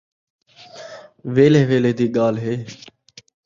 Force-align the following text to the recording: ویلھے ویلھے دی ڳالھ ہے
ویلھے 1.35 1.61
ویلھے 1.69 1.91
دی 1.97 2.05
ڳالھ 2.15 2.39
ہے 2.45 2.55